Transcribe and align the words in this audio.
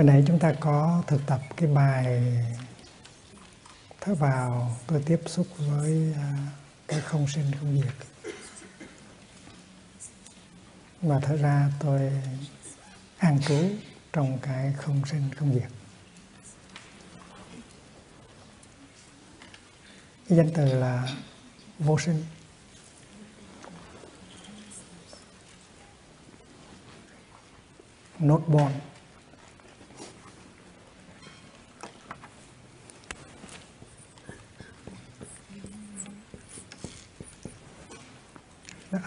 Hồi 0.00 0.06
nãy 0.06 0.24
chúng 0.26 0.38
ta 0.38 0.54
có 0.60 1.02
thực 1.06 1.26
tập 1.26 1.40
cái 1.56 1.68
bài 1.68 2.22
thở 4.00 4.14
vào, 4.14 4.76
tôi 4.86 5.02
tiếp 5.06 5.20
xúc 5.26 5.46
với 5.58 6.14
à, 6.16 6.36
cái 6.88 7.00
không 7.00 7.28
sinh 7.28 7.44
không 7.60 7.80
diệt. 7.80 7.94
Và 11.02 11.20
thở 11.20 11.36
ra 11.36 11.70
tôi 11.80 12.12
an 13.18 13.40
trú 13.48 13.58
trong 14.12 14.38
cái 14.42 14.72
không 14.72 15.02
sinh 15.06 15.30
không 15.36 15.54
diệt. 15.54 15.70
Cái 20.28 20.38
danh 20.38 20.50
từ 20.54 20.64
là 20.64 21.08
vô 21.78 21.98
sinh. 21.98 22.24
Not 28.18 28.48
born. 28.48 28.72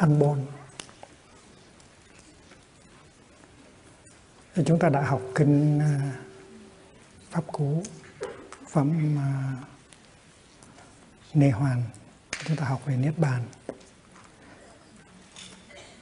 Unborn 0.04 0.46
thì 4.56 4.64
chúng 4.66 4.80
ta 4.80 4.90
đã 4.90 5.02
học 5.02 5.22
kinh 5.36 5.80
à, 5.80 6.12
pháp 7.32 7.44
cú, 7.48 7.84
phẩm 8.70 9.18
à, 9.18 9.54
nê 11.34 11.50
hoàn. 11.50 11.84
Chúng 12.46 12.58
ta 12.58 12.66
học 12.66 12.82
về 12.86 12.98
niết 12.98 13.18
bàn. 13.18 13.44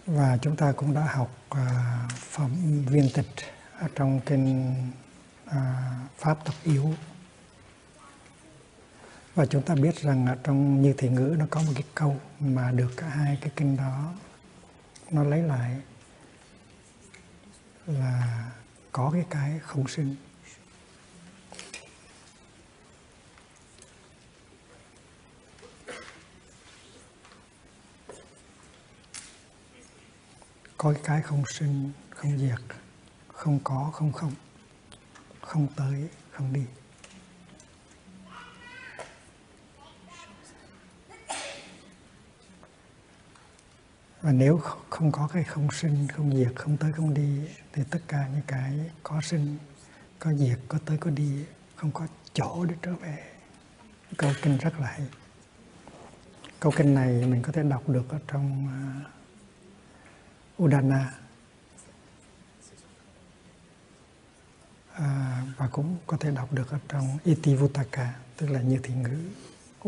Và 0.06 0.38
chúng 0.42 0.56
ta 0.56 0.72
cũng 0.72 0.94
đã 0.94 1.02
học 1.02 1.32
à, 1.50 2.08
phẩm 2.18 2.52
viên 2.86 3.10
tịch 3.14 3.30
ở 3.80 3.88
trong 3.96 4.20
kinh 4.26 4.76
pháp 6.18 6.46
tập 6.46 6.54
yếu 6.64 6.94
và 9.36 9.46
chúng 9.46 9.62
ta 9.62 9.76
biết 9.76 9.96
rằng 9.96 10.26
ở 10.26 10.36
trong 10.44 10.82
như 10.82 10.94
thị 10.98 11.10
ngữ 11.10 11.36
nó 11.40 11.46
có 11.50 11.62
một 11.62 11.72
cái 11.74 11.84
câu 11.96 12.20
mà 12.40 12.72
được 12.72 12.92
cả 12.98 13.08
hai 13.08 13.38
cái 13.42 13.52
kinh 13.56 13.78
đó 13.78 14.14
nó 15.12 15.24
lấy 15.24 15.42
lại 15.42 15.78
là 17.86 18.52
có 18.92 19.12
cái 19.14 19.26
cái 19.30 19.60
không 19.60 19.88
sinh. 19.88 20.16
Có 30.78 30.94
cái 30.94 31.02
cái 31.04 31.22
không 31.22 31.44
sinh, 31.48 31.92
không 32.10 32.38
diệt, 32.38 32.60
không 33.28 33.60
có, 33.64 33.90
không 33.94 34.12
không 34.12 34.32
không 35.42 35.68
tới, 35.76 36.10
không 36.32 36.54
đi. 36.54 36.66
Và 44.22 44.32
nếu 44.32 44.58
không 44.90 45.12
có 45.12 45.30
cái 45.34 45.44
không 45.44 45.72
sinh 45.72 46.08
không 46.08 46.38
diệt 46.38 46.52
không 46.56 46.78
tới 46.78 46.92
không 46.92 47.14
đi 47.14 47.50
thì 47.74 47.84
tất 47.90 48.00
cả 48.08 48.28
những 48.34 48.42
cái 48.48 48.92
có 49.04 49.22
sinh 49.22 49.58
có 50.20 50.34
diệt 50.34 50.60
có 50.68 50.80
tới 50.86 50.98
có 50.98 51.10
đi 51.10 51.46
không 51.76 51.92
có 51.92 52.08
chỗ 52.34 52.66
để 52.66 52.76
trở 52.82 52.96
về. 52.96 53.18
Câu 54.18 54.32
kinh 54.42 54.58
rất 54.58 54.80
là 54.80 54.88
hay. 54.88 55.08
Câu 56.60 56.72
kinh 56.76 56.94
này 56.94 57.26
mình 57.26 57.42
có 57.42 57.52
thể 57.52 57.64
đọc 57.64 57.90
được 57.90 58.10
ở 58.10 58.20
trong 58.28 58.68
uh, 60.58 60.64
Udana. 60.64 61.14
À, 64.94 65.42
và 65.58 65.68
cũng 65.68 65.98
có 66.08 66.18
thể 66.18 66.32
đọc 66.32 66.54
được 66.54 66.72
ở 66.72 66.80
trong 66.88 67.18
Itivutaka 67.24 68.14
tức 68.38 68.50
là 68.50 68.62
như 68.62 68.80
thị 68.84 68.94
ngữ. 68.94 69.18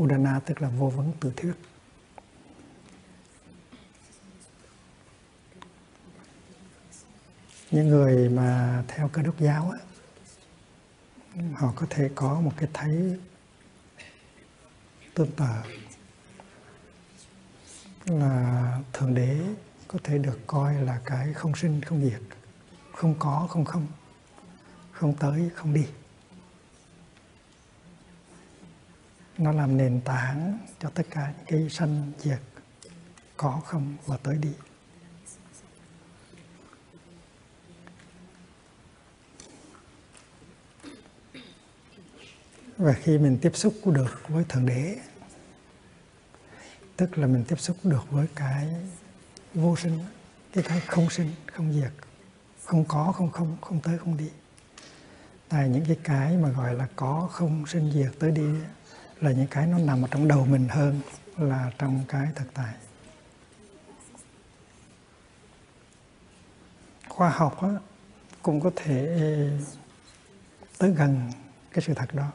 Udana 0.01 0.39
tức 0.45 0.61
là 0.61 0.69
vô 0.69 0.89
vấn 0.89 1.11
tự 1.19 1.33
thuyết. 1.35 1.53
Những 7.73 7.89
người 7.89 8.29
mà 8.29 8.83
theo 8.87 9.09
cơ 9.13 9.21
đốc 9.21 9.39
giáo 9.39 9.71
á, 9.71 9.79
họ 11.53 11.73
có 11.75 11.85
thể 11.89 12.09
có 12.15 12.39
một 12.39 12.51
cái 12.57 12.69
thấy 12.73 13.19
tương 15.13 15.31
tự 15.31 15.45
là 18.05 18.79
thượng 18.93 19.15
đế 19.15 19.39
có 19.87 19.99
thể 20.03 20.17
được 20.17 20.39
coi 20.47 20.73
là 20.75 21.01
cái 21.05 21.33
không 21.33 21.55
sinh 21.55 21.81
không 21.81 22.01
diệt 22.01 22.21
không 22.95 23.15
có 23.19 23.47
không 23.49 23.65
không 23.65 23.87
không 24.91 25.15
tới 25.15 25.49
không 25.55 25.73
đi. 25.73 25.85
Nó 29.37 29.51
làm 29.51 29.77
nền 29.77 30.01
tảng 30.01 30.57
cho 30.79 30.89
tất 30.89 31.03
cả 31.09 31.33
những 31.37 31.45
cái 31.47 31.69
sanh 31.69 32.11
diệt 32.17 32.39
có 33.37 33.61
không 33.65 33.95
và 34.05 34.17
tới 34.17 34.37
đi. 34.37 34.53
Và 42.77 42.93
khi 42.93 43.17
mình 43.17 43.37
tiếp 43.41 43.51
xúc 43.55 43.73
được 43.85 44.21
với 44.27 44.43
thượng 44.49 44.65
đế 44.65 44.97
tức 46.97 47.17
là 47.17 47.27
mình 47.27 47.43
tiếp 47.47 47.59
xúc 47.59 47.77
được 47.83 48.11
với 48.11 48.27
cái 48.35 48.67
vô 49.53 49.75
sinh 49.75 49.99
cái 50.53 50.63
cái 50.67 50.79
không 50.79 51.09
sinh 51.09 51.31
không 51.53 51.73
diệt 51.73 51.91
không 52.65 52.85
có 52.85 53.11
không 53.11 53.31
không 53.31 53.57
không 53.61 53.79
tới 53.79 53.97
không 53.97 54.17
đi. 54.17 54.29
Tại 55.49 55.69
những 55.69 55.85
cái 55.85 55.97
cái 56.03 56.37
mà 56.37 56.49
gọi 56.49 56.73
là 56.73 56.87
có 56.95 57.29
không 57.31 57.65
sinh 57.67 57.91
diệt 57.91 58.11
tới 58.19 58.31
đi 58.31 58.49
là 59.21 59.31
những 59.31 59.47
cái 59.47 59.67
nó 59.67 59.77
nằm 59.77 60.05
ở 60.05 60.07
trong 60.11 60.27
đầu 60.27 60.45
mình 60.45 60.67
hơn 60.69 61.01
là 61.37 61.71
trong 61.77 62.01
cái 62.07 62.27
thực 62.35 62.53
tại. 62.53 62.73
Khoa 67.09 67.29
học 67.29 67.61
á, 67.61 67.69
cũng 68.41 68.61
có 68.61 68.71
thể 68.75 69.19
tới 70.77 70.91
gần 70.91 71.31
cái 71.71 71.83
sự 71.87 71.93
thật 71.93 72.13
đó 72.13 72.31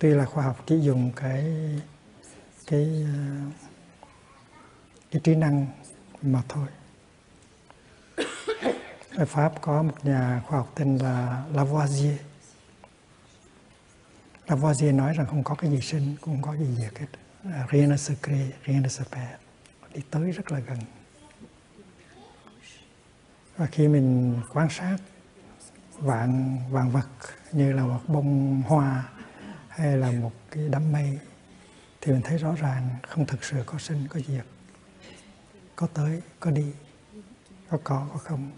tuy 0.00 0.14
là 0.14 0.24
khoa 0.24 0.44
học 0.44 0.64
chỉ 0.66 0.80
dùng 0.80 1.12
cái 1.16 1.44
cái 2.66 3.04
ờ, 3.04 3.36
cái 5.10 5.20
trí 5.24 5.34
năng 5.34 5.66
mà 6.22 6.42
thôi. 6.48 6.66
Ở 9.16 9.24
Pháp 9.24 9.52
có 9.60 9.82
một 9.82 10.04
nhà 10.04 10.42
khoa 10.46 10.58
học 10.58 10.72
tên 10.74 10.98
là 10.98 11.44
Lavoisier. 11.52 12.16
Lavoisier 14.46 14.94
nói 14.94 15.14
rằng 15.14 15.26
không 15.26 15.44
có 15.44 15.54
cái 15.54 15.70
gì 15.70 15.80
sinh, 15.80 16.16
cũng 16.20 16.34
không 16.34 16.42
có 16.42 16.64
gì 16.64 16.76
diệt 16.76 16.98
hết. 16.98 17.06
À, 17.44 17.66
rien 17.70 17.90
ne 17.90 17.96
se 17.96 18.14
crée, 18.22 18.50
rien 18.64 18.82
ne 18.82 18.88
se 18.88 19.04
perd. 19.12 19.40
Đi 19.94 20.02
tới 20.10 20.30
rất 20.30 20.52
là 20.52 20.58
gần. 20.58 20.78
Và 23.56 23.66
khi 23.66 23.88
mình 23.88 24.40
quan 24.52 24.68
sát 24.70 24.96
vạn 25.98 26.58
vạn 26.70 26.90
vật 26.90 27.08
như 27.52 27.72
là 27.72 27.82
một 27.82 28.00
bông 28.08 28.62
hoa 28.62 29.04
hay 29.80 29.96
là 29.96 30.10
một 30.10 30.32
cái 30.50 30.68
đám 30.68 30.92
mây 30.92 31.18
thì 32.00 32.12
mình 32.12 32.22
thấy 32.22 32.38
rõ 32.38 32.54
ràng 32.54 32.88
không 33.08 33.26
thực 33.26 33.44
sự 33.44 33.62
có 33.66 33.78
sinh, 33.78 34.06
có 34.08 34.20
diệt. 34.28 34.44
Có 35.76 35.86
tới, 35.86 36.22
có 36.40 36.50
đi, 36.50 36.72
có 37.70 37.78
có 37.84 38.08
có 38.12 38.18
không. 38.18 38.50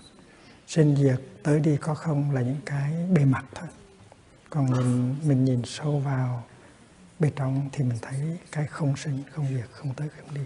Sinh 0.66 0.96
diệt, 0.96 1.20
tới 1.42 1.60
đi, 1.60 1.76
có 1.76 1.94
không 1.94 2.30
là 2.30 2.40
những 2.40 2.60
cái 2.66 3.06
bề 3.14 3.24
mặt 3.24 3.44
thôi. 3.54 3.68
Còn 4.50 4.70
mình 4.70 5.16
mình 5.24 5.44
nhìn 5.44 5.62
sâu 5.64 5.98
vào 5.98 6.44
bên 7.18 7.32
trong 7.36 7.68
thì 7.72 7.84
mình 7.84 7.98
thấy 8.02 8.38
cái 8.52 8.66
không 8.66 8.96
sinh, 8.96 9.22
không 9.30 9.46
diệt, 9.48 9.66
không 9.72 9.94
tới, 9.94 10.08
không 10.08 10.34
đi. 10.34 10.44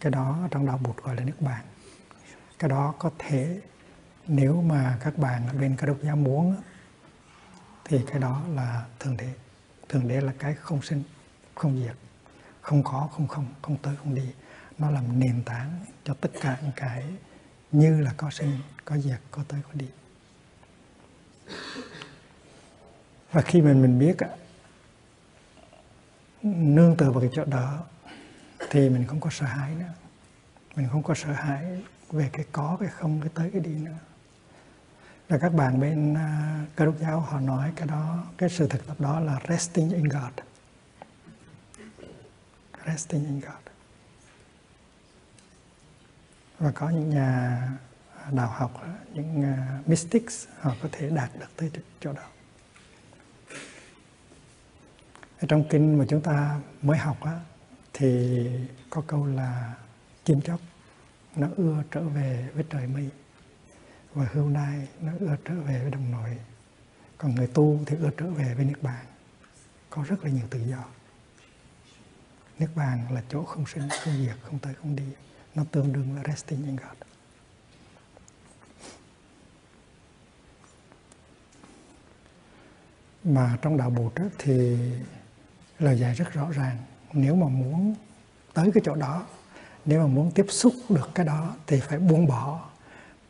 Cái 0.00 0.10
đó 0.10 0.48
trong 0.50 0.66
đạo 0.66 0.80
bụt 0.82 0.96
gọi 0.96 1.16
là 1.16 1.24
nước 1.24 1.40
bạn 1.40 1.64
cái 2.58 2.70
đó 2.70 2.94
có 2.98 3.10
thể 3.18 3.60
nếu 4.26 4.62
mà 4.62 4.98
các 5.00 5.18
bạn 5.18 5.48
ở 5.48 5.52
bên 5.52 5.76
các 5.76 5.86
độc 5.86 5.96
giáo 6.02 6.16
muốn 6.16 6.56
thì 7.84 8.00
cái 8.06 8.20
đó 8.20 8.42
là 8.54 8.84
thường 8.98 9.16
đế 9.16 9.32
thượng 9.88 10.08
đế 10.08 10.20
là 10.20 10.32
cái 10.38 10.54
không 10.54 10.82
sinh, 10.82 11.02
không 11.54 11.84
diệt, 11.84 11.96
không 12.60 12.82
có, 12.82 13.08
không 13.12 13.28
không 13.28 13.46
không 13.62 13.76
tới, 13.82 13.96
không 13.96 14.14
đi. 14.14 14.32
Nó 14.78 14.90
làm 14.90 15.20
nền 15.20 15.42
tảng 15.44 15.84
cho 16.04 16.14
tất 16.14 16.30
cả 16.40 16.58
những 16.62 16.72
cái 16.76 17.04
như 17.72 18.00
là 18.00 18.14
có 18.16 18.30
sinh, 18.30 18.58
có 18.84 18.98
diệt, 18.98 19.20
có 19.30 19.42
tới, 19.48 19.60
có 19.62 19.70
đi. 19.74 19.86
Và 23.32 23.42
khi 23.42 23.60
mình 23.62 23.82
mình 23.82 23.98
biết 23.98 24.16
nương 26.42 26.96
tựa 26.96 27.10
vào 27.10 27.20
cái 27.20 27.30
chỗ 27.32 27.44
đó, 27.44 27.84
thì 28.70 28.88
mình 28.88 29.06
không 29.06 29.20
có 29.20 29.30
sợ 29.30 29.46
hãi 29.46 29.74
nữa. 29.74 29.92
Mình 30.76 30.88
không 30.92 31.02
có 31.02 31.14
sợ 31.14 31.32
hãi 31.32 31.82
về 32.10 32.30
cái 32.32 32.46
có, 32.52 32.76
cái 32.80 32.88
không, 32.88 33.20
cái 33.20 33.30
tới, 33.34 33.50
cái 33.50 33.60
đi 33.60 33.70
nữa 33.70 33.98
rồi 35.28 35.38
các 35.40 35.54
bạn 35.54 35.80
bên 35.80 36.12
uh, 36.12 36.76
cơ 36.76 36.84
đốc 36.84 36.94
giáo 37.00 37.20
họ 37.20 37.40
nói 37.40 37.72
cái 37.76 37.88
đó 37.88 38.24
cái 38.38 38.48
sự 38.48 38.68
thực 38.68 38.86
tập 38.86 39.00
đó 39.00 39.20
là 39.20 39.40
resting 39.48 39.90
in 39.90 40.04
God. 40.04 40.32
Resting 42.86 43.24
in 43.24 43.40
God. 43.40 43.62
Và 46.58 46.72
có 46.74 46.90
những 46.90 47.10
nhà 47.10 47.62
đạo 48.32 48.48
học 48.48 48.82
những 49.12 49.40
uh, 49.40 49.88
mystics 49.88 50.46
họ 50.60 50.74
có 50.82 50.88
thể 50.92 51.10
đạt 51.10 51.30
được 51.38 51.48
tới 51.56 51.70
chỗ 52.00 52.12
đó. 52.12 52.26
Ở 55.40 55.46
trong 55.48 55.64
kinh 55.70 55.98
mà 55.98 56.04
chúng 56.08 56.20
ta 56.20 56.60
mới 56.82 56.98
học 56.98 57.24
á, 57.24 57.40
thì 57.92 58.46
có 58.90 59.02
câu 59.06 59.26
là 59.26 59.74
chim 60.24 60.40
chóc 60.40 60.60
nó 61.36 61.48
ưa 61.56 61.82
trở 61.90 62.00
về 62.00 62.48
với 62.54 62.64
trời 62.70 62.86
mây 62.86 63.10
và 64.16 64.26
hôm 64.34 64.52
nay 64.52 64.88
nó 65.00 65.12
ưa 65.20 65.36
trở 65.44 65.54
về 65.54 65.82
với 65.82 65.90
đồng 65.90 66.10
nội. 66.10 66.38
Còn 67.18 67.34
người 67.34 67.46
tu 67.46 67.80
thì 67.86 67.96
ưa 67.96 68.10
trở 68.16 68.26
về 68.26 68.54
với 68.54 68.64
nước 68.64 68.82
bạn, 68.82 69.06
có 69.90 70.02
rất 70.02 70.24
là 70.24 70.30
nhiều 70.30 70.46
tự 70.50 70.58
do. 70.58 70.84
Nước 72.58 72.68
bạn 72.74 73.12
là 73.12 73.22
chỗ 73.28 73.42
không 73.42 73.66
sinh 73.66 73.88
không 74.04 74.14
diệt 74.26 74.36
không 74.42 74.58
tới 74.58 74.74
không 74.74 74.96
đi. 74.96 75.04
Nó 75.54 75.64
tương 75.72 75.92
đương 75.92 76.16
là 76.16 76.22
resting 76.26 76.64
in 76.64 76.76
God. 76.76 76.96
Mà 83.24 83.58
trong 83.62 83.76
đạo 83.76 83.90
Bụt 83.90 84.12
thì 84.38 84.78
lời 85.78 85.98
dạy 85.98 86.14
rất 86.14 86.32
rõ 86.32 86.50
ràng. 86.50 86.76
Nếu 87.12 87.34
mà 87.34 87.48
muốn 87.48 87.94
tới 88.54 88.70
cái 88.74 88.82
chỗ 88.84 88.94
đó 88.94 89.26
nếu 89.84 90.00
mà 90.00 90.06
muốn 90.06 90.30
tiếp 90.30 90.46
xúc 90.48 90.74
được 90.88 91.10
cái 91.14 91.26
đó 91.26 91.56
thì 91.66 91.80
phải 91.80 91.98
buông 91.98 92.26
bỏ 92.26 92.70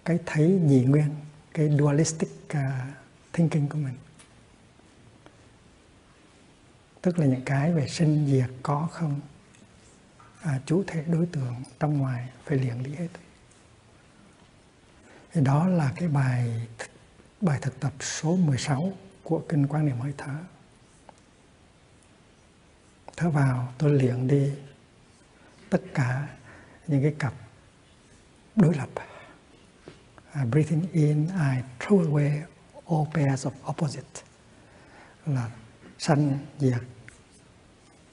cái 0.06 0.18
thấy 0.26 0.48
nhị 0.48 0.84
nguyên 0.84 1.14
cái 1.54 1.70
dualistic 1.78 2.28
uh, 2.52 2.58
thinking 3.32 3.66
của 3.68 3.78
mình. 3.78 3.94
Tức 7.02 7.18
là 7.18 7.26
những 7.26 7.44
cái 7.44 7.72
về 7.72 7.88
sinh 7.88 8.26
diệt 8.26 8.50
có 8.62 8.88
không. 8.92 9.20
À, 10.40 10.60
chủ 10.66 10.84
thể 10.86 11.04
đối 11.06 11.26
tượng 11.26 11.54
trong 11.80 11.98
ngoài 11.98 12.28
phải 12.44 12.58
liền 12.58 12.82
lý 12.82 12.94
hết. 12.94 13.08
Thì 15.32 15.40
đó 15.40 15.66
là 15.66 15.92
cái 15.96 16.08
bài 16.08 16.66
bài 17.40 17.58
thực 17.62 17.80
tập 17.80 17.92
số 18.00 18.36
16 18.36 18.92
của 19.22 19.42
kinh 19.48 19.66
quan 19.66 19.86
niệm 19.86 19.98
hơi 19.98 20.12
thở. 20.18 20.34
Thở 23.16 23.30
vào 23.30 23.72
tôi 23.78 23.90
luyện 23.90 24.28
đi 24.28 24.52
tất 25.70 25.82
cả 25.94 26.28
những 26.86 27.02
cái 27.02 27.14
cặp 27.18 27.34
đối 28.56 28.74
lập 28.74 28.88
uh, 30.42 30.48
breathing 30.50 30.86
in 30.92 31.28
I 31.28 31.62
throw 31.78 32.04
away 32.10 32.42
all 32.86 33.06
pairs 33.14 33.46
of 33.46 33.52
opposite. 33.70 34.22
Là 35.26 35.50
sanh 35.98 36.38
diệt 36.58 36.82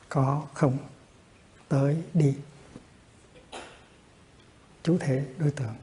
có 0.09 0.47
không? 0.53 0.77
Tới 1.67 2.03
đi. 2.13 2.37
Chủ 4.83 4.97
thể 4.97 5.25
đối 5.37 5.51
tượng. 5.51 5.75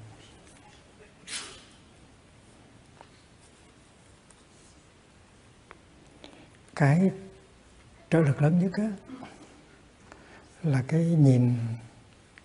Cái 6.76 7.10
trợ 8.10 8.20
lực 8.20 8.42
lớn 8.42 8.58
nhất 8.58 8.72
á, 8.74 8.90
là 10.62 10.82
cái 10.88 11.04
nhìn 11.04 11.54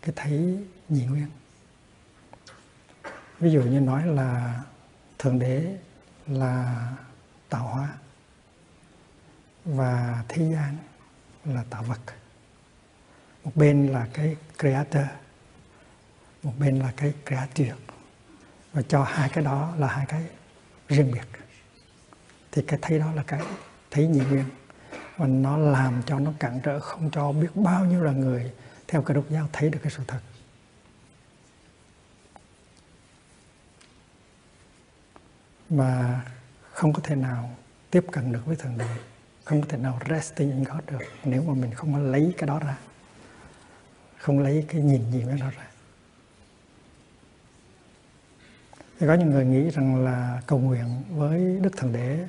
cái 0.01 0.13
thấy 0.15 0.57
nhị 0.89 1.05
nguyên 1.05 1.27
ví 3.45 3.51
dụ 3.51 3.61
như 3.61 3.79
nói 3.79 4.07
là 4.07 4.61
thượng 5.19 5.39
đế 5.39 5.77
là 6.27 6.87
tạo 7.49 7.67
hóa 7.67 7.89
và 9.65 10.23
thế 10.27 10.51
gian 10.51 10.77
là 11.45 11.63
tạo 11.69 11.83
vật. 11.83 11.99
Một 13.43 13.51
bên 13.55 13.87
là 13.87 14.07
cái 14.13 14.35
creator, 14.59 15.03
một 16.43 16.53
bên 16.59 16.79
là 16.79 16.93
cái 16.97 17.13
creative. 17.25 17.75
Và 18.73 18.81
cho 18.81 19.03
hai 19.03 19.29
cái 19.29 19.43
đó 19.43 19.73
là 19.77 19.87
hai 19.87 20.05
cái 20.05 20.23
riêng 20.87 21.11
biệt. 21.11 21.27
Thì 22.51 22.61
cái 22.67 22.79
thấy 22.81 22.99
đó 22.99 23.11
là 23.11 23.23
cái 23.27 23.41
thấy 23.91 24.07
nhị 24.07 24.19
nguyên. 24.19 24.45
Và 25.17 25.27
nó 25.27 25.57
làm 25.57 26.01
cho 26.05 26.19
nó 26.19 26.31
cản 26.39 26.59
trở 26.63 26.79
không 26.79 27.11
cho 27.11 27.31
biết 27.31 27.55
bao 27.55 27.85
nhiêu 27.85 28.03
là 28.03 28.11
người 28.11 28.51
theo 28.87 29.01
cái 29.01 29.15
đốc 29.15 29.29
giáo 29.29 29.49
thấy 29.53 29.69
được 29.69 29.79
cái 29.83 29.91
sự 29.91 30.03
thật. 30.07 30.19
Mà 35.69 36.21
không 36.71 36.93
có 36.93 37.01
thể 37.03 37.15
nào 37.15 37.49
tiếp 37.91 38.05
cận 38.11 38.31
được 38.31 38.45
với 38.45 38.55
thượng 38.55 38.77
đế. 38.77 38.87
Không 39.43 39.61
có 39.61 39.67
thể 39.69 39.77
nào 39.77 39.99
resting 40.09 40.51
in 40.51 40.63
God 40.63 40.83
được 40.91 41.05
nếu 41.23 41.43
mà 41.43 41.53
mình 41.53 41.71
không 41.73 42.11
lấy 42.11 42.33
cái 42.37 42.47
đó 42.47 42.59
ra. 42.59 42.77
Không 44.17 44.39
lấy 44.39 44.65
cái 44.67 44.81
nhìn 44.81 45.11
gì 45.11 45.23
cái 45.27 45.37
đó 45.39 45.45
ra. 45.57 45.67
Thì 48.99 49.07
có 49.07 49.13
những 49.13 49.29
người 49.29 49.45
nghĩ 49.45 49.69
rằng 49.69 50.05
là 50.05 50.41
cầu 50.47 50.59
nguyện 50.59 50.85
với 51.09 51.59
Đức 51.61 51.77
Thượng 51.77 51.93
Đế 51.93 52.27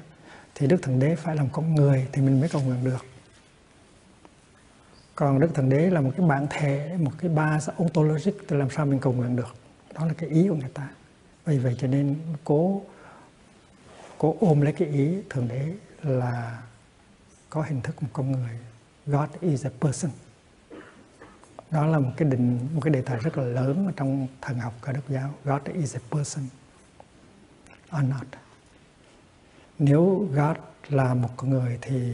thì 0.54 0.66
Đức 0.66 0.82
Thượng 0.82 0.98
Đế 0.98 1.16
phải 1.16 1.36
làm 1.36 1.48
con 1.52 1.74
người 1.74 2.06
thì 2.12 2.22
mình 2.22 2.40
mới 2.40 2.48
cầu 2.48 2.62
nguyện 2.62 2.84
được. 2.84 3.04
Còn 5.14 5.40
Đức 5.40 5.54
Thượng 5.54 5.68
Đế 5.68 5.90
là 5.90 6.00
một 6.00 6.10
cái 6.16 6.26
bản 6.26 6.46
thể, 6.50 6.96
một 7.00 7.12
cái 7.18 7.30
ba 7.30 7.58
ontologic 7.76 8.34
thì 8.48 8.56
làm 8.56 8.70
sao 8.70 8.86
mình 8.86 8.98
cầu 8.98 9.12
nguyện 9.12 9.36
được. 9.36 9.56
Đó 9.94 10.06
là 10.06 10.12
cái 10.18 10.28
ý 10.28 10.48
của 10.48 10.54
người 10.54 10.70
ta. 10.74 10.88
Vì 11.44 11.58
vậy 11.58 11.76
cho 11.78 11.86
nên 11.86 12.16
cố 12.44 12.82
cố 14.18 14.36
ôm 14.40 14.60
lấy 14.60 14.72
cái 14.72 14.88
ý 14.88 15.16
Thượng 15.30 15.48
Đế 15.48 15.74
là 16.02 16.62
có 17.50 17.62
hình 17.62 17.80
thức 17.80 18.02
một 18.02 18.08
con 18.12 18.32
người. 18.32 18.58
God 19.06 19.28
is 19.40 19.66
a 19.66 19.70
person. 19.80 20.10
Đó 21.70 21.86
là 21.86 21.98
một 21.98 22.10
cái 22.16 22.28
định 22.28 22.68
một 22.74 22.80
cái 22.84 22.94
đề 22.94 23.02
tài 23.02 23.18
rất 23.18 23.38
là 23.38 23.44
lớn 23.44 23.92
trong 23.96 24.26
thần 24.40 24.58
học 24.58 24.74
cơ 24.80 24.92
đốc 24.92 25.08
giáo. 25.08 25.34
God 25.44 25.62
is 25.72 25.96
a 25.96 26.00
person 26.10 26.44
or 27.96 28.04
not? 28.10 28.26
Nếu 29.78 30.28
God 30.32 30.56
là 30.88 31.14
một 31.14 31.30
con 31.36 31.50
người 31.50 31.78
thì 31.82 32.12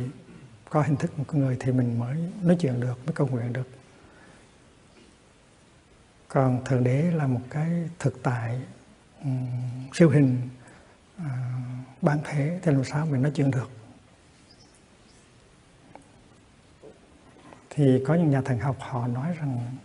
có 0.71 0.82
hình 0.82 0.97
thức 0.97 1.18
một 1.18 1.25
con 1.26 1.40
người 1.40 1.56
thì 1.61 1.73
mình 1.73 1.99
mới 1.99 2.16
nói 2.42 2.56
chuyện 2.61 2.80
được 2.80 3.06
mới 3.06 3.14
cầu 3.14 3.26
nguyện 3.26 3.52
được. 3.52 3.68
Còn 6.28 6.64
thượng 6.64 6.85
đế 6.85 7.11
là 7.11 7.26
một 7.26 7.40
cái 7.50 7.71
thực 7.99 8.23
tại 8.23 8.61
um, 9.25 9.47
siêu 9.92 10.11
hình 10.11 10.49
uh, 11.16 11.26
bản 12.02 12.18
thể, 12.25 12.59
thì 12.62 12.73
làm 12.73 12.85
sao 12.85 13.06
mình 13.06 13.23
nói 13.23 13.32
chuyện 13.35 13.50
được? 13.50 13.71
Thì 17.71 18.04
có 18.06 18.14
những 18.14 18.30
nhà 18.30 18.42
thần 18.42 18.59
học 18.59 18.76
họ 18.80 19.06
nói 19.06 19.37
rằng, 19.38 19.76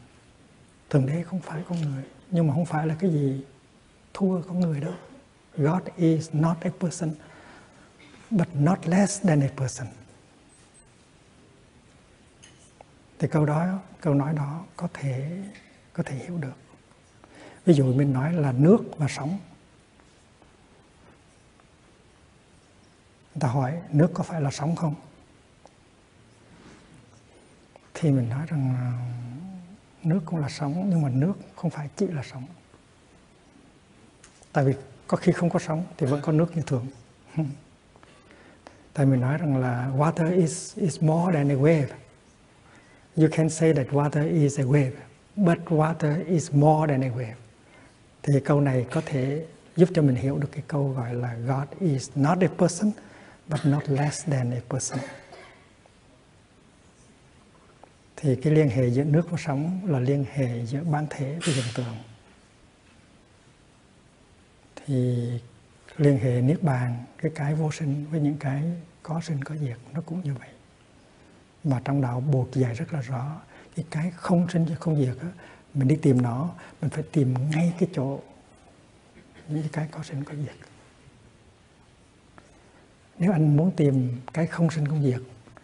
thượng 0.90 1.06
đế 1.06 1.24
không 1.24 1.40
phải 1.40 1.64
con 1.70 1.82
người, 1.82 2.04
nhưng 2.32 2.48
mà 2.48 2.54
không 2.54 2.66
phải 2.66 2.88
là 2.88 2.96
cái 3.00 3.12
gì 3.12 3.44
thua 4.14 4.42
con 4.42 4.60
người 4.60 4.80
đâu. 4.80 4.94
God 5.58 5.82
is 5.96 6.30
not 6.34 6.58
a 6.62 6.70
person, 6.80 7.12
but 8.32 8.48
not 8.54 8.88
less 8.88 9.24
than 9.24 9.42
a 9.44 9.50
person. 9.58 9.88
Thì 13.20 13.28
câu 13.28 13.46
đó, 13.46 13.80
câu 14.02 14.14
nói 14.14 14.34
đó 14.34 14.66
có 14.76 14.88
thể 14.94 15.44
có 15.94 16.04
thể 16.04 16.16
hiểu 16.16 16.38
được. 16.38 16.56
Ví 17.66 17.74
dụ 17.74 17.94
mình 17.94 18.14
nói 18.14 18.34
là 18.34 18.52
nước 18.52 18.78
và 18.98 19.08
sóng. 19.10 19.38
Người 23.38 23.42
ta 23.42 23.48
hỏi, 23.48 23.74
nước 23.92 24.12
có 24.14 24.24
phải 24.24 24.42
là 24.42 24.52
sóng 24.52 24.76
không? 24.76 24.96
Thì 27.94 28.12
mình 28.12 28.30
nói 28.30 28.46
rằng 28.48 28.94
nước 30.04 30.20
cũng 30.26 30.40
là 30.40 30.50
sóng, 30.50 30.90
nhưng 30.90 31.02
mà 31.02 31.10
nước 31.10 31.34
không 31.56 31.72
phải 31.72 31.90
chỉ 31.96 32.08
là 32.08 32.24
sóng. 32.32 32.44
Tại 34.54 34.66
vì 34.66 34.74
có 35.08 35.18
khi 35.18 35.32
không 35.32 35.50
có 35.50 35.60
sóng 35.60 35.86
thì 35.98 36.06
vẫn 36.06 36.22
có 36.22 36.32
nước 36.32 36.56
như 36.56 36.62
thường. 36.62 36.88
Tại 38.94 39.06
mình 39.06 39.22
nói 39.22 39.38
rằng 39.38 39.58
là 39.58 39.92
water 39.98 40.36
is 40.36 40.78
is 40.78 41.02
more 41.02 41.38
than 41.38 41.52
a 41.52 41.56
wave. 41.56 41.88
You 43.16 43.28
can 43.32 43.50
say 43.50 43.74
that 43.74 43.88
water 43.88 44.42
is 44.42 44.60
a 44.60 44.64
wave, 44.64 44.92
but 45.36 45.58
water 45.66 46.26
is 46.26 46.52
more 46.52 46.94
than 46.94 47.04
a 47.04 47.10
wave. 47.10 47.36
Thì 48.24 48.40
câu 48.40 48.62
này 48.62 48.86
có 48.92 49.02
thể 49.06 49.46
giúp 49.76 49.90
cho 49.94 50.02
mình 50.02 50.16
hiểu 50.16 50.38
được 50.38 50.50
cái 50.52 50.64
câu 50.68 50.90
gọi 50.90 51.14
là 51.14 51.36
God 51.36 51.80
is 51.80 52.10
not 52.16 52.38
a 52.42 52.48
person 52.58 52.92
but 53.50 53.66
not 53.66 53.90
less 53.90 54.26
than 54.26 54.52
a 54.52 54.60
person. 54.70 55.00
Thì 58.16 58.36
cái 58.36 58.54
liên 58.54 58.70
hệ 58.70 58.88
giữa 58.88 59.04
nước 59.04 59.32
và 59.32 59.38
sóng 59.46 59.82
là 59.86 60.00
liên 60.00 60.26
hệ 60.34 60.66
giữa 60.66 60.84
bản 60.84 61.08
thể 61.10 61.40
với 61.46 61.54
hiện 61.56 61.66
tượng. 61.76 61.98
Thì 64.76 65.30
liên 65.98 66.18
hệ 66.18 66.42
niết 66.42 66.64
bàn 66.64 67.04
cái 67.18 67.32
cái 67.36 67.56
vô 67.56 67.72
sinh 67.72 68.06
với 68.12 68.20
những 68.20 68.38
cái 68.40 68.64
có 69.04 69.22
sinh 69.22 69.44
có 69.44 69.56
diệt 69.56 69.78
nó 69.94 70.02
cũng 70.02 70.24
như 70.24 70.34
vậy. 70.34 70.50
Mà 71.64 71.82
trong 71.86 72.02
đạo 72.02 72.20
buộc 72.20 72.52
dạy 72.56 72.74
rất 72.74 72.94
là 72.94 73.02
rõ 73.02 73.42
cái 73.76 73.86
cái 73.90 74.12
không 74.16 74.50
sinh 74.50 74.66
không 74.80 75.06
diệt 75.06 75.18
á, 75.22 75.28
mình 75.74 75.88
đi 75.88 75.96
tìm 76.02 76.22
nó 76.22 76.50
mình 76.82 76.90
phải 76.90 77.04
tìm 77.12 77.34
ngay 77.52 77.74
cái 77.80 77.90
chỗ 77.94 78.20
những 79.48 79.68
cái 79.72 79.88
có 79.92 80.04
sinh 80.04 80.24
có 80.24 80.34
diệt 80.34 80.56
nếu 83.20 83.32
anh 83.32 83.58
muốn 83.58 83.72
tìm 83.72 84.22
cái 84.34 84.48
không 84.48 84.70
sinh 84.70 84.88
không 84.88 85.04
diệt, 85.04 85.22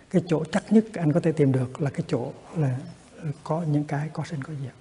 cái 0.09 0.23
chỗ 0.27 0.43
chắc 0.51 0.71
nhất 0.71 0.85
anh 0.93 1.13
có 1.13 1.19
thể 1.19 1.31
tìm 1.31 1.51
được 1.51 1.81
là 1.81 1.89
cái 1.89 2.03
chỗ 2.07 2.33
là 2.55 2.79
có 3.43 3.61
những 3.61 3.83
cái 3.83 4.09
có 4.13 4.23
sinh 4.25 4.43
có 4.43 4.53
diệt. 4.61 4.73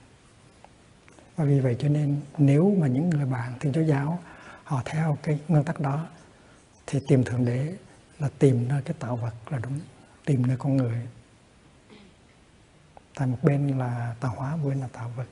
Và 1.36 1.44
vì 1.44 1.60
vậy 1.60 1.76
cho 1.78 1.88
nên 1.88 2.20
nếu 2.38 2.76
mà 2.78 2.86
những 2.86 3.10
người 3.10 3.26
bạn 3.26 3.52
thiên 3.60 3.72
chúa 3.72 3.82
giáo, 3.82 4.20
họ 4.64 4.82
theo 4.84 5.18
cái 5.22 5.38
nguyên 5.48 5.64
tắc 5.64 5.80
đó, 5.80 6.06
thì 6.86 7.00
tìm 7.08 7.24
thượng 7.24 7.44
đế 7.44 7.76
là 8.18 8.28
tìm 8.38 8.68
nơi 8.68 8.82
cái 8.82 8.94
tạo 8.98 9.16
vật 9.16 9.34
là 9.50 9.58
đúng, 9.58 9.80
tìm 10.24 10.46
nơi 10.46 10.56
con 10.56 10.76
người. 10.76 11.08
Tại 13.14 13.26
một 13.26 13.38
bên 13.42 13.78
là 13.78 14.14
tạo 14.20 14.34
hóa, 14.36 14.56
một 14.56 14.68
bên 14.68 14.80
là 14.80 14.88
tạo 14.92 15.12
vật. 15.16 15.26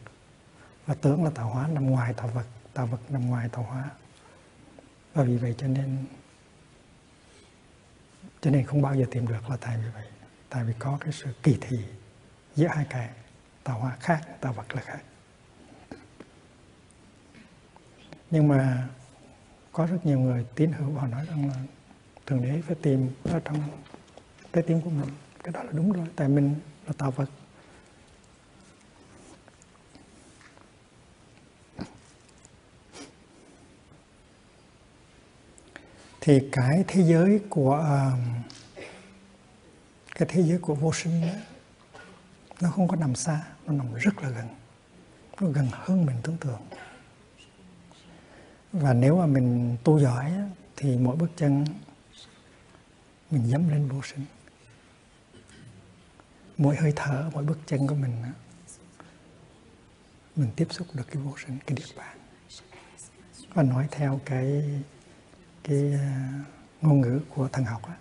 Và 0.86 0.94
tưởng 0.94 1.24
là 1.24 1.30
tạo 1.30 1.50
hóa 1.50 1.68
nằm 1.68 1.86
ngoài 1.86 2.14
tạo 2.14 2.28
vật 2.28 2.46
tạo 2.74 2.86
vật 2.86 3.00
nằm 3.08 3.26
ngoài 3.26 3.48
tạo 3.48 3.62
hóa. 3.62 3.90
Và 5.14 5.24
vì 5.24 5.36
vậy 5.36 5.54
cho 5.58 5.66
nên 5.66 5.96
cho 8.40 8.50
nên 8.50 8.66
không 8.66 8.82
bao 8.82 8.94
giờ 8.94 9.04
tìm 9.10 9.26
được 9.26 9.50
là 9.50 9.56
tại 9.60 9.76
vì 9.76 9.90
vậy. 9.94 10.06
Tại 10.48 10.64
vì 10.64 10.72
có 10.78 10.98
cái 11.00 11.12
sự 11.12 11.26
kỳ 11.42 11.58
thị 11.60 11.78
giữa 12.56 12.66
hai 12.66 12.86
cái 12.90 13.10
tạo 13.64 13.80
hóa 13.80 13.96
khác, 14.00 14.20
tạo 14.40 14.52
vật 14.52 14.74
là 14.74 14.82
khác. 14.82 15.00
Nhưng 18.30 18.48
mà 18.48 18.88
có 19.72 19.86
rất 19.86 20.06
nhiều 20.06 20.18
người 20.18 20.46
tín 20.54 20.72
hữu 20.72 20.92
họ 20.92 21.06
nói 21.06 21.26
rằng 21.26 21.48
là 21.48 21.54
thượng 22.26 22.42
đế 22.42 22.62
phải 22.66 22.76
tìm 22.82 23.10
ở 23.24 23.40
trong 23.44 23.62
trái 24.52 24.64
tim 24.66 24.80
của 24.80 24.90
mình. 24.90 25.08
Cái 25.42 25.52
đó 25.52 25.62
là 25.62 25.72
đúng 25.72 25.92
rồi. 25.92 26.06
Tại 26.16 26.28
mình 26.28 26.54
là 26.86 26.92
tạo 26.98 27.10
vật. 27.10 27.30
Thì 36.20 36.40
cái 36.52 36.84
thế 36.88 37.02
giới 37.02 37.40
của 37.50 37.74
ờ, 37.74 38.12
cái 40.14 40.28
thế 40.32 40.42
giới 40.42 40.58
của 40.58 40.74
vô 40.74 40.92
sinh 40.92 41.20
đó, 41.20 41.32
nó 42.60 42.70
không 42.70 42.88
có 42.88 42.96
nằm 42.96 43.14
xa 43.14 43.42
nó 43.66 43.72
nằm 43.72 43.94
rất 43.94 44.22
là 44.22 44.28
gần. 44.28 44.48
Nó 45.40 45.48
gần 45.48 45.68
hơn 45.72 46.06
mình 46.06 46.16
tưởng 46.22 46.36
tượng. 46.36 46.60
Và 48.72 48.92
nếu 48.92 49.18
mà 49.18 49.26
mình 49.26 49.76
tu 49.84 50.00
giỏi 50.00 50.32
thì 50.76 50.98
mỗi 50.98 51.16
bước 51.16 51.30
chân 51.36 51.64
mình 53.30 53.46
dẫm 53.46 53.68
lên 53.68 53.88
vô 53.88 54.00
sinh 54.02 54.24
mỗi 56.60 56.76
hơi 56.76 56.92
thở 56.96 57.30
mỗi 57.32 57.44
bước 57.44 57.58
chân 57.66 57.86
của 57.86 57.94
mình 57.94 58.22
mình 60.36 60.50
tiếp 60.56 60.66
xúc 60.70 60.86
được 60.94 61.04
cái 61.06 61.22
vô 61.22 61.34
sinh 61.46 61.58
cái 61.66 61.76
địa 61.76 61.92
bàn. 61.96 62.18
Và 63.54 63.62
nói 63.62 63.88
theo 63.90 64.20
cái 64.24 64.62
cái 65.62 65.92
ờ, 65.92 65.98
ngôn 66.80 67.00
ngữ 67.00 67.20
của 67.34 67.48
thần 67.48 67.64
học 67.64 67.82
á, 67.86 67.94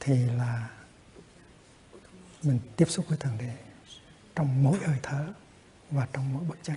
thì 0.00 0.26
là 0.26 0.70
mình 2.42 2.58
tiếp 2.76 2.86
xúc 2.88 3.04
với 3.08 3.18
thượng 3.18 3.38
đế 3.38 3.54
trong 4.34 4.62
mỗi 4.62 4.78
hơi 4.78 4.96
thở 5.02 5.32
và 5.90 6.06
trong 6.12 6.32
mỗi 6.32 6.44
bước 6.44 6.58
chân 6.62 6.76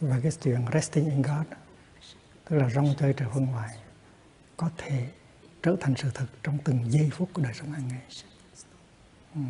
và 0.00 0.20
cái 0.22 0.32
chuyện 0.42 0.64
resting 0.72 1.10
in 1.10 1.22
God 1.22 1.46
tức 2.44 2.56
là 2.56 2.70
rong 2.70 2.94
chơi 2.98 3.14
trời 3.16 3.28
phương 3.34 3.46
ngoại 3.46 3.76
có 4.56 4.70
thể 4.76 5.08
trở 5.62 5.76
thành 5.80 5.94
sự 5.96 6.10
thật 6.14 6.26
trong 6.42 6.58
từng 6.64 6.92
giây 6.92 7.10
phút 7.12 7.30
của 7.32 7.42
đời 7.42 7.54
sống 7.54 7.72
hàng 7.72 7.88
ngày. 7.88 8.02
Ừ. 9.34 9.40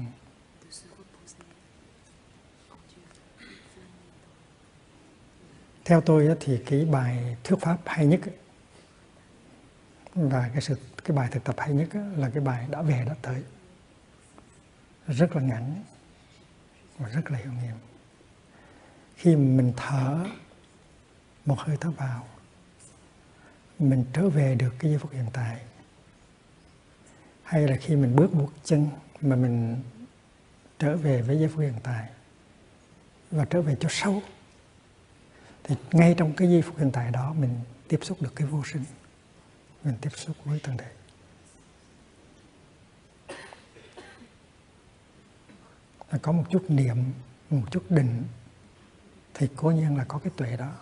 Theo 5.85 6.01
tôi 6.01 6.37
thì 6.41 6.59
cái 6.67 6.85
bài 6.85 7.37
thuyết 7.45 7.57
pháp 7.61 7.79
hay 7.85 8.07
nhất 8.07 8.21
và 10.17 10.51
cái 10.53 10.63
sự, 10.63 10.77
cái 11.05 11.17
bài 11.17 11.29
thực 11.31 11.45
tập 11.45 11.55
hay 11.59 11.73
nhất 11.73 11.89
là 12.17 12.31
cái 12.31 12.41
bài 12.41 12.67
đã 12.71 12.83
về 12.83 13.05
đã 13.05 13.15
tới. 13.23 13.43
Rất 15.07 15.37
là 15.37 15.43
ngắn 15.43 15.83
và 16.99 17.09
rất 17.09 17.31
là 17.31 17.39
hiệu 17.39 17.53
nghiệm. 17.53 17.77
Khi 19.17 19.37
mình 19.37 19.73
thở 19.77 20.27
một 21.47 21.59
hơi 21.59 21.77
thở 21.81 21.91
vào, 21.91 22.27
mình 23.79 24.05
trở 24.13 24.29
về 24.29 24.55
được 24.55 24.75
cái 24.79 24.91
giây 24.91 24.99
phút 24.99 25.13
hiện 25.13 25.27
tại. 25.33 25.61
Hay 27.43 27.69
là 27.69 27.77
khi 27.77 27.97
mình 27.97 28.17
bước 28.17 28.35
một 28.35 28.51
chân 28.65 28.89
mà 29.21 29.37
mình 29.37 29.83
trở 30.79 30.97
về 30.97 31.23
với 31.23 31.39
giây 31.39 31.49
phút 31.49 31.61
hiện 31.61 31.79
tại 31.83 32.09
và 33.31 33.45
trở 33.45 33.63
về 33.63 33.77
cho 33.81 33.89
sâu 33.93 34.23
thì 35.65 35.77
ngay 35.93 36.15
trong 36.19 36.33
cái 36.33 36.49
giây 36.49 36.63
phút 36.63 36.79
hiện 36.79 36.91
tại 36.93 37.11
đó 37.11 37.33
mình 37.33 37.61
tiếp 37.89 37.99
xúc 38.03 38.23
được 38.23 38.33
cái 38.37 38.47
vô 38.47 38.63
sinh 38.65 38.85
mình 39.85 39.97
tiếp 40.01 40.11
xúc 40.17 40.37
với 40.45 40.61
thân 40.63 40.77
thể. 40.77 40.93
Là 46.11 46.19
có 46.23 46.33
một 46.33 46.45
chút 46.51 46.65
niệm, 46.69 46.97
một 47.51 47.63
chút 47.71 47.91
định, 47.91 48.25
thì 49.35 49.49
cố 49.57 49.71
nhiên 49.71 49.97
là 49.97 50.05
có 50.05 50.19
cái 50.19 50.33
tuệ 50.37 50.57
đó. 50.57 50.73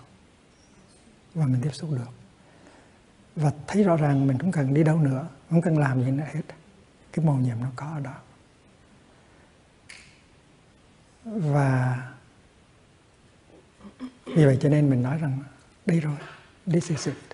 Và 1.34 1.46
mình 1.46 1.60
tiếp 1.62 1.70
xúc 1.72 1.90
được. 1.90 2.10
Và 3.36 3.52
thấy 3.66 3.84
rõ 3.84 3.96
ràng 3.96 4.26
mình 4.26 4.38
không 4.38 4.52
cần 4.52 4.74
đi 4.74 4.82
đâu 4.82 4.98
nữa, 4.98 5.28
không 5.50 5.62
cần 5.62 5.78
làm 5.78 6.04
gì 6.04 6.10
nữa 6.10 6.24
hết. 6.34 6.42
Cái 7.12 7.24
màu 7.24 7.36
nhiệm 7.36 7.60
nó 7.60 7.70
có 7.76 7.86
ở 7.86 8.00
đó. 8.00 8.14
Và 11.24 11.98
vì 14.24 14.44
vậy 14.44 14.58
cho 14.60 14.68
nên 14.68 14.90
mình 14.90 15.02
nói 15.02 15.18
rằng 15.18 15.38
đây 15.86 16.00
rồi 16.00 16.16
this 16.66 16.90
is 16.90 17.06
it 17.06 17.33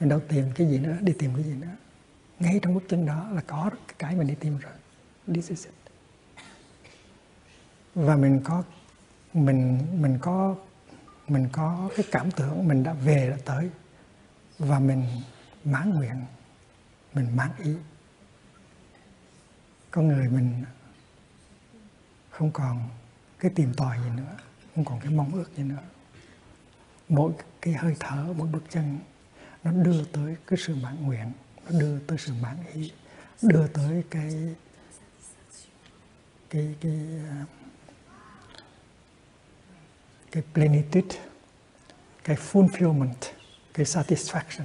mình 0.00 0.08
đâu 0.08 0.20
tìm 0.28 0.44
cái 0.54 0.66
gì 0.66 0.78
nữa, 0.78 0.96
đi 1.00 1.12
tìm 1.18 1.34
cái 1.34 1.44
gì 1.44 1.54
nữa. 1.54 1.76
Ngay 2.38 2.58
trong 2.62 2.74
bước 2.74 2.84
chân 2.88 3.06
đó 3.06 3.28
là 3.32 3.42
có 3.46 3.70
cái 3.98 4.16
mình 4.16 4.26
đi 4.26 4.34
tìm 4.34 4.58
rồi. 4.58 4.72
This 5.26 5.50
is 5.50 5.66
it. 5.66 5.74
Và 7.94 8.16
mình 8.16 8.40
có, 8.44 8.62
mình 9.32 9.86
mình 10.00 10.18
có 10.20 10.56
mình 11.28 11.48
có 11.52 11.90
cái 11.96 12.06
cảm 12.10 12.30
tưởng 12.30 12.68
mình 12.68 12.82
đã 12.82 12.92
về 12.92 13.30
đã 13.30 13.36
tới. 13.44 13.70
Và 14.58 14.78
mình 14.78 15.04
mãn 15.64 15.90
nguyện, 15.90 16.24
mình 17.14 17.36
mãn 17.36 17.50
ý. 17.58 17.74
Con 19.90 20.08
người 20.08 20.28
mình 20.28 20.64
không 22.30 22.50
còn 22.50 22.88
cái 23.38 23.50
tìm 23.54 23.74
tòi 23.74 23.98
gì 23.98 24.10
nữa, 24.16 24.36
không 24.74 24.84
còn 24.84 25.00
cái 25.00 25.12
mong 25.12 25.34
ước 25.34 25.56
gì 25.56 25.62
nữa. 25.62 25.82
Mỗi 27.08 27.32
cái 27.62 27.74
hơi 27.74 27.96
thở, 28.00 28.34
mỗi 28.36 28.48
bước 28.48 28.62
chân 28.70 28.98
nó 29.66 29.72
đưa 29.72 30.04
tới 30.04 30.36
cái 30.46 30.58
sự 30.66 30.74
mãn 30.74 31.06
nguyện, 31.06 31.32
nó 31.64 31.80
đưa 31.80 31.98
tới 31.98 32.18
sự 32.18 32.32
mãn 32.42 32.56
ý, 32.74 32.92
đưa 33.42 33.66
tới 33.66 34.02
cái 34.10 34.54
cái 36.50 36.74
cái 36.80 36.98
cái 40.32 40.42
plenitude, 40.54 41.18
cái 42.24 42.36
fulfillment, 42.36 43.14
cái 43.74 43.86
satisfaction. 43.86 44.64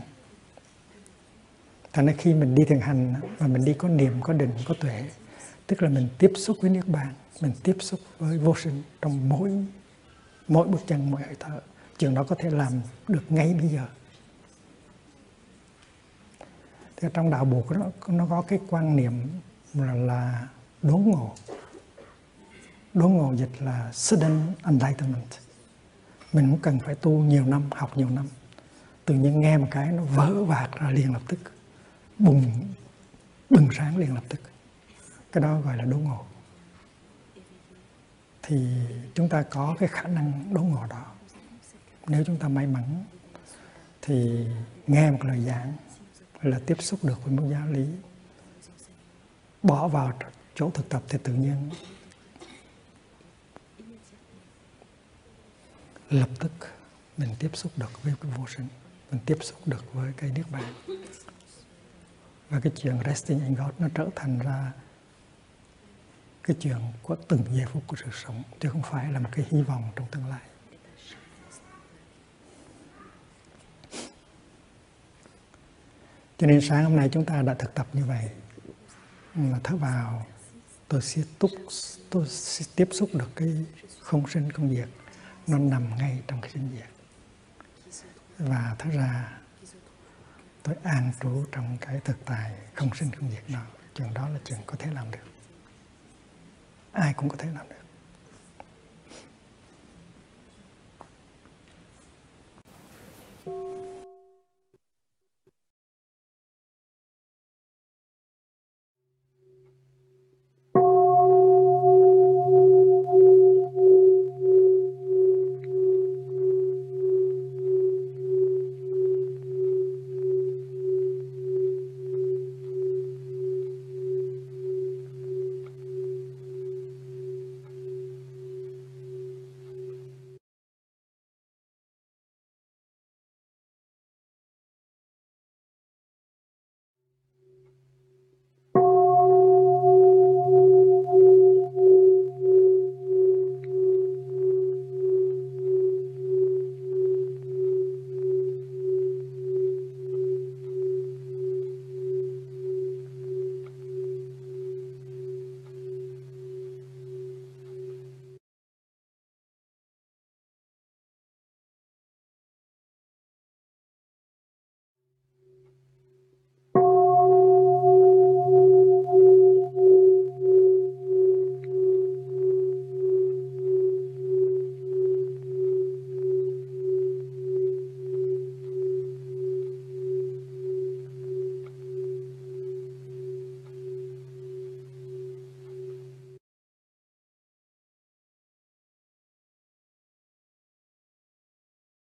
Thành 1.93 2.05
ra 2.05 2.13
khi 2.17 2.33
mình 2.33 2.55
đi 2.55 2.63
thiền 2.65 2.79
hành 2.79 3.15
và 3.37 3.47
mình 3.47 3.65
đi 3.65 3.73
có 3.73 3.87
niềm 3.87 4.21
có 4.21 4.33
định, 4.33 4.53
có 4.65 4.73
tuệ, 4.79 5.09
tức 5.67 5.83
là 5.83 5.89
mình 5.89 6.07
tiếp 6.17 6.31
xúc 6.35 6.57
với 6.61 6.69
niết 6.69 6.87
bàn, 6.87 7.13
mình 7.41 7.51
tiếp 7.63 7.75
xúc 7.79 7.99
với 8.19 8.37
vô 8.37 8.55
sinh 8.55 8.83
trong 9.01 9.29
mỗi 9.29 9.51
mỗi 10.47 10.67
bước 10.67 10.81
chân 10.87 11.11
mỗi 11.11 11.21
hơi 11.21 11.35
thở, 11.39 11.61
chuyện 11.99 12.13
đó 12.13 12.23
có 12.23 12.35
thể 12.35 12.49
làm 12.49 12.81
được 13.07 13.23
ngay 13.29 13.53
bây 13.53 13.67
giờ 13.67 13.87
thì 17.01 17.07
trong 17.13 17.29
đạo 17.29 17.45
buộc 17.45 17.71
nó 17.71 17.85
nó 18.07 18.27
có 18.29 18.41
cái 18.41 18.59
quan 18.69 18.95
niệm 18.95 19.29
là, 19.73 19.93
là 19.93 20.47
đốn 20.81 21.01
ngộ. 21.01 21.35
Đốn 22.93 23.11
ngộ 23.11 23.33
dịch 23.35 23.49
là 23.59 23.91
sudden 23.93 24.53
enlightenment. 24.63 25.27
Mình 26.33 26.51
cũng 26.51 26.59
cần 26.59 26.79
phải 26.79 26.95
tu 26.95 27.11
nhiều 27.11 27.45
năm 27.45 27.63
học 27.71 27.97
nhiều 27.97 28.09
năm. 28.09 28.27
Tự 29.05 29.15
nhiên 29.15 29.39
nghe 29.39 29.57
một 29.57 29.67
cái 29.71 29.91
nó 29.91 30.03
vỡ 30.03 30.43
vạc 30.43 30.71
ra 30.79 30.91
liền 30.91 31.13
lập 31.13 31.21
tức. 31.27 31.39
Bùng 32.19 32.67
bừng 33.49 33.67
sáng 33.73 33.97
liền 33.97 34.13
lập 34.15 34.23
tức. 34.29 34.41
Cái 35.31 35.41
đó 35.41 35.59
gọi 35.59 35.77
là 35.77 35.85
đốn 35.85 35.99
ngộ. 35.99 36.25
Thì 38.43 38.67
chúng 39.15 39.29
ta 39.29 39.43
có 39.43 39.75
cái 39.79 39.89
khả 39.89 40.03
năng 40.03 40.53
đốn 40.53 40.63
ngộ 40.63 40.87
đó. 40.89 41.05
Nếu 42.07 42.23
chúng 42.23 42.37
ta 42.37 42.47
may 42.47 42.67
mắn 42.67 43.03
thì 44.01 44.47
nghe 44.87 45.11
một 45.11 45.19
lời 45.23 45.39
giảng 45.45 45.73
là 46.41 46.59
tiếp 46.65 46.81
xúc 46.81 47.03
được 47.03 47.23
với 47.23 47.33
một 47.33 47.47
giáo 47.51 47.67
lý. 47.67 47.87
Bỏ 49.63 49.87
vào 49.87 50.19
chỗ 50.55 50.71
thực 50.73 50.89
tập 50.89 51.03
thì 51.09 51.17
tự 51.23 51.33
nhiên 51.33 51.69
lập 56.09 56.29
tức 56.39 56.51
mình 57.17 57.35
tiếp 57.39 57.49
xúc 57.53 57.71
được 57.77 58.03
với 58.03 58.13
cái 58.21 58.31
vô 58.37 58.47
sinh, 58.47 58.67
mình 59.11 59.19
tiếp 59.25 59.37
xúc 59.41 59.59
được 59.65 59.93
với 59.93 60.13
cái 60.17 60.31
niết 60.31 60.45
bàn. 60.51 60.73
Và 62.49 62.59
cái 62.59 62.71
chuyện 62.75 62.99
resting 63.05 63.39
in 63.39 63.55
God 63.55 63.73
nó 63.79 63.87
trở 63.95 64.07
thành 64.15 64.39
ra 64.39 64.71
cái 66.43 66.57
chuyện 66.59 66.77
của 67.01 67.15
từng 67.15 67.43
giây 67.51 67.65
phút 67.65 67.83
của 67.87 67.95
sự 67.95 68.11
sống, 68.13 68.43
chứ 68.59 68.69
không 68.69 68.83
phải 68.83 69.11
là 69.11 69.19
một 69.19 69.29
cái 69.31 69.45
hy 69.49 69.61
vọng 69.61 69.91
trong 69.95 70.07
tương 70.11 70.27
lai. 70.27 70.41
Cho 76.41 76.47
nên 76.47 76.61
sáng 76.61 76.83
hôm 76.83 76.95
nay 76.95 77.09
chúng 77.11 77.25
ta 77.25 77.41
đã 77.41 77.53
thực 77.53 77.73
tập 77.73 77.87
như 77.93 78.05
vậy. 78.05 78.29
Là 79.35 79.59
thở 79.63 79.75
vào. 79.75 80.25
Tôi 80.87 81.01
sẽ 81.01 81.21
túc, 81.39 81.51
tôi 82.09 82.27
sẽ 82.27 82.65
tiếp 82.75 82.89
xúc 82.91 83.09
được 83.13 83.29
cái 83.35 83.65
không 83.99 84.27
sinh 84.27 84.51
không 84.51 84.69
diệt. 84.69 84.87
Nó 85.47 85.57
nằm 85.57 85.95
ngay 85.97 86.21
trong 86.27 86.41
cái 86.41 86.51
sinh 86.51 86.69
diệt. 86.73 86.89
Và 88.37 88.75
thở 88.79 88.89
ra, 88.89 89.37
tôi 90.63 90.75
an 90.83 91.11
trú 91.21 91.45
trong 91.51 91.77
cái 91.81 91.99
thực 92.03 92.25
tại 92.25 92.51
không 92.73 92.89
sinh 92.95 93.11
không 93.11 93.31
diệt 93.31 93.43
đó. 93.47 93.61
Chuyện 93.95 94.13
đó 94.13 94.29
là 94.29 94.39
chuyện 94.45 94.59
có 94.65 94.75
thể 94.79 94.91
làm 94.93 95.11
được. 95.11 95.25
Ai 96.91 97.13
cũng 97.13 97.29
có 97.29 97.35
thể 97.37 97.49
làm 97.55 97.69
được. 97.69 97.75